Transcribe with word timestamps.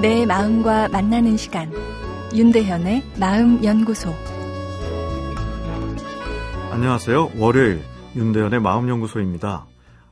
내 0.00 0.24
마음과 0.26 0.90
만나는 0.90 1.36
시간 1.36 1.72
윤대현의 2.32 3.02
마음 3.18 3.64
연구소 3.64 4.14
안녕하세요. 6.70 7.32
월요일 7.36 7.82
윤대현의 8.14 8.60
마음 8.60 8.88
연구소입니다. 8.88 9.66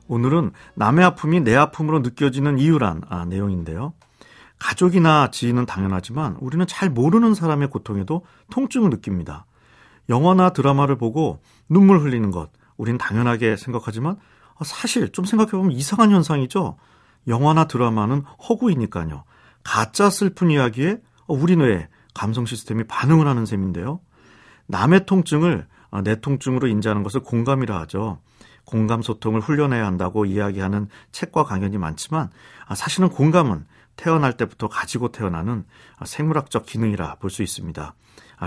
오늘은 0.09 0.51
남의 0.75 1.05
아픔이 1.05 1.39
내 1.39 1.55
아픔으로 1.55 1.99
느껴지는 1.99 2.59
이유란 2.59 3.03
아, 3.07 3.23
내용인데요. 3.23 3.93
가족이나 4.59 5.31
지인은 5.31 5.65
당연하지만 5.65 6.35
우리는 6.41 6.67
잘 6.67 6.89
모르는 6.89 7.33
사람의 7.33 7.69
고통에도 7.69 8.25
통증을 8.51 8.89
느낍니다. 8.89 9.45
영화나 10.09 10.49
드라마를 10.49 10.97
보고 10.97 11.39
눈물 11.69 11.99
흘리는 11.99 12.29
것, 12.31 12.49
우린 12.75 12.97
당연하게 12.97 13.55
생각하지만 13.55 14.17
사실 14.65 15.13
좀 15.13 15.23
생각해보면 15.23 15.71
이상한 15.71 16.11
현상이죠. 16.11 16.75
영화나 17.29 17.67
드라마는 17.67 18.23
허구이니까요. 18.49 19.23
가짜 19.67 20.09
슬픈 20.09 20.49
이야기에 20.49 21.01
우리 21.27 21.57
뇌에 21.57 21.89
감성 22.13 22.45
시스템이 22.45 22.85
반응을 22.85 23.27
하는 23.27 23.45
셈인데요. 23.45 23.99
남의 24.67 25.05
통증을 25.05 25.67
내 26.05 26.21
통증으로 26.21 26.67
인지하는 26.67 27.03
것을 27.03 27.19
공감이라 27.19 27.77
하죠. 27.81 28.21
공감 28.63 29.01
소통을 29.01 29.41
훈련해야 29.41 29.85
한다고 29.85 30.25
이야기하는 30.25 30.87
책과 31.11 31.43
강연이 31.43 31.77
많지만 31.77 32.29
사실은 32.75 33.09
공감은 33.09 33.65
태어날 33.97 34.37
때부터 34.37 34.69
가지고 34.69 35.11
태어나는 35.11 35.65
생물학적 36.05 36.65
기능이라 36.65 37.15
볼 37.15 37.29
수 37.29 37.43
있습니다. 37.43 37.93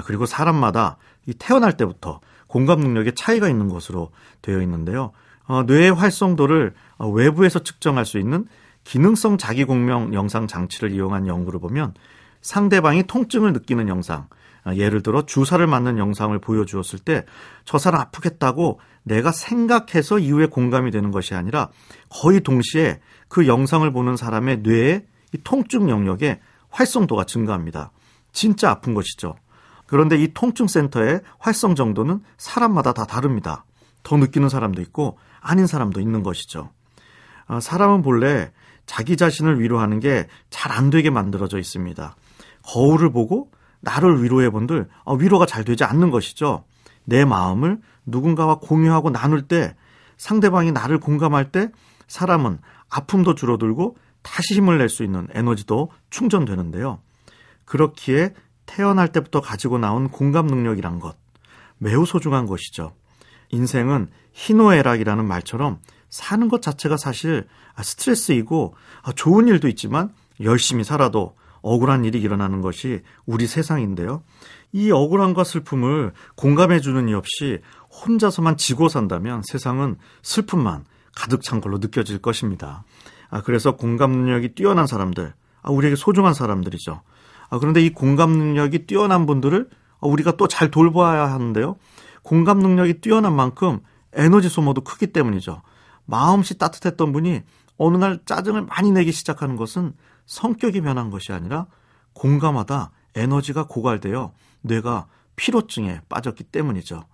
그리고 0.06 0.24
사람마다 0.24 0.96
이 1.26 1.34
태어날 1.34 1.76
때부터 1.76 2.20
공감 2.46 2.80
능력에 2.80 3.12
차이가 3.14 3.48
있는 3.48 3.68
것으로 3.68 4.10
되어 4.40 4.62
있는데요. 4.62 5.12
어, 5.46 5.64
뇌의 5.64 5.92
활성도를 5.92 6.74
외부에서 6.98 7.58
측정할 7.58 8.06
수 8.06 8.18
있는 8.18 8.46
기능성 8.84 9.38
자기공명 9.38 10.14
영상 10.14 10.46
장치를 10.46 10.92
이용한 10.92 11.26
연구를 11.26 11.60
보면 11.60 11.94
상대방이 12.40 13.04
통증을 13.06 13.52
느끼는 13.52 13.88
영상, 13.88 14.28
아, 14.64 14.74
예를 14.74 15.02
들어 15.02 15.22
주사를 15.26 15.64
맞는 15.66 15.98
영상을 15.98 16.38
보여주었을 16.38 16.98
때 17.00 17.24
저 17.64 17.78
사람 17.78 18.00
아프겠다고 18.00 18.80
내가 19.04 19.30
생각해서 19.30 20.18
이후에 20.18 20.46
공감이 20.46 20.90
되는 20.90 21.12
것이 21.12 21.34
아니라 21.34 21.68
거의 22.08 22.40
동시에 22.40 23.00
그 23.28 23.46
영상을 23.46 23.88
보는 23.92 24.16
사람의 24.16 24.58
뇌의 24.58 25.06
이 25.32 25.38
통증 25.44 25.88
영역의 25.88 26.40
활성도가 26.70 27.24
증가합니다. 27.26 27.92
진짜 28.32 28.70
아픈 28.70 28.94
것이죠. 28.94 29.36
그런데 29.86 30.16
이 30.16 30.32
통증 30.34 30.66
센터의 30.66 31.20
활성 31.38 31.76
정도는 31.76 32.24
사람마다 32.38 32.92
다 32.92 33.04
다릅니다. 33.06 33.64
더 34.02 34.16
느끼는 34.16 34.48
사람도 34.48 34.82
있고 34.82 35.18
아닌 35.40 35.68
사람도 35.68 36.00
있는 36.00 36.24
것이죠. 36.24 36.70
아, 37.46 37.60
사람은 37.60 38.02
본래 38.02 38.50
자기 38.86 39.16
자신을 39.16 39.60
위로하는 39.60 40.00
게 40.00 40.26
잘 40.50 40.72
안 40.72 40.90
되게 40.90 41.10
만들어져 41.10 41.58
있습니다. 41.58 42.16
거울을 42.62 43.10
보고 43.10 43.50
나를 43.80 44.22
위로해 44.22 44.50
본들 44.50 44.88
어, 45.04 45.14
위로가 45.14 45.46
잘 45.46 45.64
되지 45.64 45.84
않는 45.84 46.10
것이죠. 46.10 46.64
내 47.04 47.24
마음을 47.24 47.80
누군가와 48.06 48.56
공유하고 48.56 49.10
나눌 49.10 49.42
때 49.42 49.74
상대방이 50.16 50.70
나를 50.72 50.98
공감할 50.98 51.50
때 51.50 51.70
사람은 52.08 52.58
아픔도 52.90 53.34
줄어들고 53.34 53.96
다시 54.22 54.54
힘을 54.54 54.78
낼 54.78 54.88
수 54.88 55.02
있는 55.02 55.28
에너지도 55.32 55.90
충전되는데요. 56.10 57.00
그렇기에 57.64 58.34
태어날 58.66 59.08
때부터 59.12 59.40
가지고 59.40 59.78
나온 59.78 60.08
공감 60.08 60.46
능력이란 60.46 60.98
것 60.98 61.16
매우 61.78 62.04
소중한 62.04 62.46
것이죠. 62.46 62.92
인생은 63.50 64.10
희노애락이라는 64.32 65.24
말처럼 65.24 65.80
사는 66.10 66.48
것 66.48 66.60
자체가 66.60 66.96
사실 66.96 67.46
스트레스이고 67.80 68.74
좋은 69.14 69.48
일도 69.48 69.68
있지만 69.68 70.12
열심히 70.40 70.84
살아도 70.84 71.36
억울한 71.62 72.04
일이 72.04 72.20
일어나는 72.20 72.60
것이 72.60 73.02
우리 73.26 73.46
세상인데요. 73.46 74.22
이 74.72 74.90
억울함과 74.90 75.44
슬픔을 75.44 76.12
공감해 76.36 76.80
주는 76.80 77.08
이 77.08 77.14
없이 77.14 77.60
혼자서만 78.04 78.56
지고 78.56 78.88
산다면 78.88 79.42
세상은 79.44 79.96
슬픔만 80.22 80.84
가득 81.14 81.42
찬 81.42 81.60
걸로 81.60 81.78
느껴질 81.78 82.18
것입니다. 82.18 82.84
아, 83.30 83.42
그래서 83.42 83.76
공감 83.76 84.12
능력이 84.12 84.54
뛰어난 84.54 84.86
사람들, 84.86 85.34
아, 85.62 85.70
우리에게 85.70 85.96
소중한 85.96 86.34
사람들이죠. 86.34 87.02
아, 87.50 87.58
그런데 87.58 87.80
이 87.80 87.90
공감 87.90 88.32
능력이 88.32 88.86
뛰어난 88.86 89.26
분들을 89.26 89.68
우리가 90.00 90.36
또 90.36 90.46
잘 90.46 90.70
돌봐야 90.70 91.30
하는데요. 91.32 91.76
공감 92.22 92.60
능력이 92.60 93.00
뛰어난 93.00 93.34
만큼 93.34 93.80
에너지 94.12 94.48
소모도 94.48 94.82
크기 94.82 95.08
때문이죠. 95.08 95.62
마음씨 96.10 96.58
따뜻했던 96.58 97.12
분이 97.12 97.42
어느 97.78 97.96
날 97.96 98.18
짜증을 98.26 98.62
많이 98.62 98.90
내기 98.90 99.12
시작하는 99.12 99.56
것은 99.56 99.94
성격이 100.26 100.82
변한 100.82 101.10
것이 101.10 101.32
아니라 101.32 101.66
공감하다 102.12 102.90
에너지가 103.14 103.66
고갈되어 103.66 104.32
뇌가 104.62 105.06
피로증에 105.36 106.00
빠졌기 106.08 106.44
때문이죠. 106.44 107.04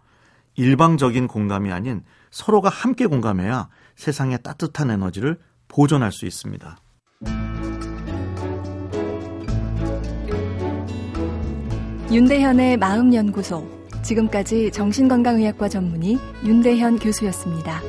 일방적인 0.56 1.28
공감이 1.28 1.70
아닌 1.70 2.02
서로가 2.30 2.70
함께 2.70 3.06
공감해야 3.06 3.68
세상의 3.94 4.42
따뜻한 4.42 4.90
에너지를 4.90 5.38
보존할 5.68 6.10
수 6.10 6.26
있습니다. 6.26 6.78
윤대현의 12.10 12.78
마음연구소. 12.78 13.76
지금까지 14.02 14.70
정신건강의학과 14.70 15.68
전문의 15.68 16.18
윤대현 16.44 16.98
교수였습니다. 16.98 17.80